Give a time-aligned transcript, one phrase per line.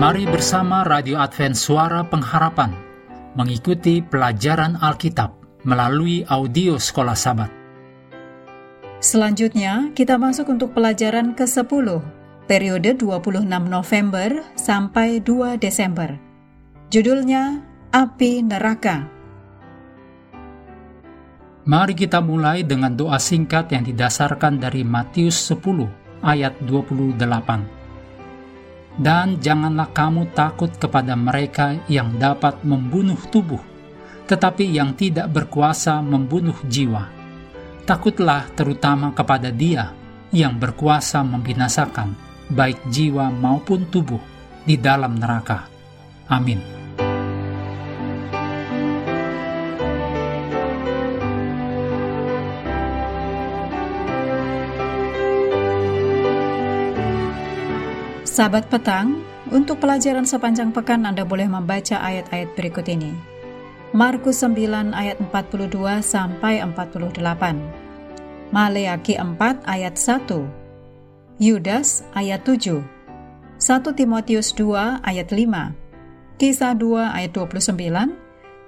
[0.00, 2.72] Mari bersama Radio Advent Suara Pengharapan
[3.36, 7.52] mengikuti pelajaran Alkitab melalui audio Sekolah Sabat.
[9.04, 12.00] Selanjutnya, kita masuk untuk pelajaran ke-10,
[12.48, 16.16] periode 26 November sampai 2 Desember.
[16.88, 17.60] Judulnya
[17.92, 19.04] Api Neraka.
[21.68, 27.79] Mari kita mulai dengan doa singkat yang didasarkan dari Matius 10 ayat 28.
[28.98, 33.62] Dan janganlah kamu takut kepada mereka yang dapat membunuh tubuh,
[34.26, 37.06] tetapi yang tidak berkuasa membunuh jiwa.
[37.86, 39.94] Takutlah terutama kepada Dia
[40.30, 42.14] yang berkuasa membinasakan
[42.50, 44.20] baik jiwa maupun tubuh
[44.66, 45.70] di dalam neraka.
[46.30, 46.79] Amin.
[58.30, 63.10] Sahabat petang, untuk pelajaran sepanjang pekan Anda boleh membaca ayat-ayat berikut ini.
[63.90, 67.18] Markus 9 ayat 42 sampai 48.
[68.54, 70.46] Maleaki 4 ayat 1.
[71.42, 72.86] Yudas ayat 7.
[73.58, 76.38] 1 Timotius 2 ayat 5.
[76.38, 78.14] Kisah 2 ayat 29,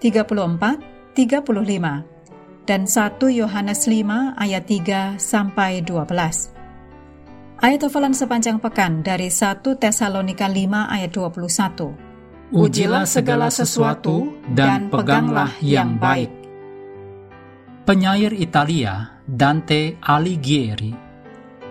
[0.00, 0.80] 34,
[1.12, 6.59] 35 dan 1 Yohanes 5 ayat 3 sampai 12.
[7.60, 12.56] Ayat hafalan sepanjang pekan dari 1 Tesalonika 5 ayat 21.
[12.56, 16.32] Ujilah segala sesuatu dan peganglah yang baik.
[17.84, 20.96] Penyair Italia Dante Alighieri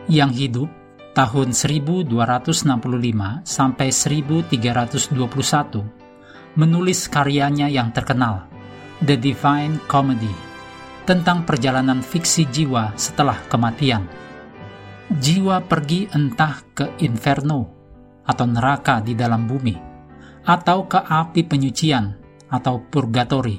[0.06, 0.70] yang hidup
[1.17, 2.14] tahun 1265
[3.50, 5.10] sampai 1321
[6.54, 8.45] menulis karyanya yang terkenal
[9.02, 10.38] The Divine Comedy
[11.10, 14.29] tentang perjalanan fiksi jiwa setelah kematian
[15.09, 17.65] jiwa pergi entah ke inferno
[18.21, 19.73] atau neraka di dalam bumi,
[20.45, 22.14] atau ke api penyucian
[22.45, 23.58] atau purgatori,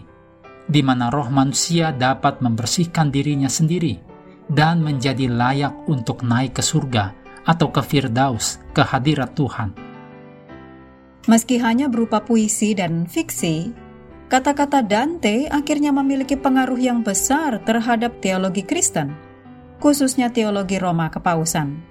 [0.71, 3.99] di mana roh manusia dapat membersihkan dirinya sendiri
[4.47, 9.75] dan menjadi layak untuk naik ke surga atau ke Firdaus, ke hadirat Tuhan.
[11.27, 13.75] Meski hanya berupa puisi dan fiksi,
[14.31, 19.30] kata-kata Dante akhirnya memiliki pengaruh yang besar terhadap teologi Kristen
[19.81, 21.91] khususnya teologi Roma kepausan.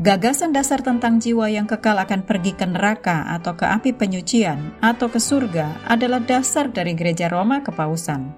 [0.00, 5.12] Gagasan dasar tentang jiwa yang kekal akan pergi ke neraka atau ke api penyucian atau
[5.12, 8.32] ke surga adalah dasar dari gereja Roma kepausan.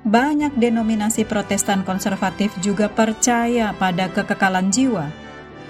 [0.00, 5.12] Banyak denominasi Protestan konservatif juga percaya pada kekekalan jiwa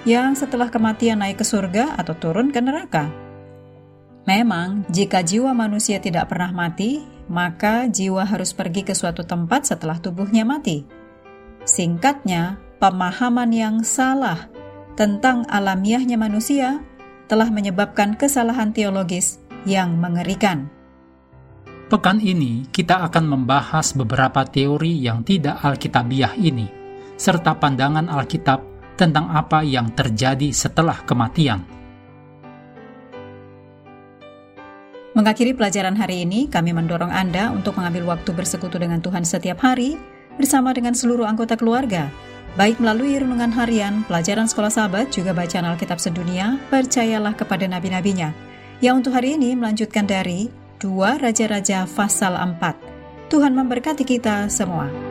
[0.06, 3.10] yang setelah kematian naik ke surga atau turun ke neraka.
[4.30, 9.98] Memang, jika jiwa manusia tidak pernah mati, maka jiwa harus pergi ke suatu tempat setelah
[9.98, 10.99] tubuhnya mati
[11.68, 14.48] Singkatnya, pemahaman yang salah
[14.96, 16.80] tentang alamiahnya manusia
[17.28, 19.38] telah menyebabkan kesalahan teologis
[19.68, 20.72] yang mengerikan.
[21.90, 26.70] Pekan ini kita akan membahas beberapa teori yang tidak alkitabiah ini,
[27.18, 28.62] serta pandangan Alkitab
[28.94, 31.66] tentang apa yang terjadi setelah kematian.
[35.10, 39.98] Mengakhiri pelajaran hari ini, kami mendorong Anda untuk mengambil waktu bersekutu dengan Tuhan setiap hari
[40.36, 42.12] bersama dengan seluruh anggota keluarga,
[42.54, 48.30] baik melalui renungan harian, pelajaran sekolah sahabat, juga bacaan Alkitab sedunia, percayalah kepada nabi-nabinya.
[48.78, 50.48] Yang untuk hari ini melanjutkan dari
[50.80, 53.28] dua Raja-Raja pasal 4.
[53.28, 55.09] Tuhan memberkati kita semua.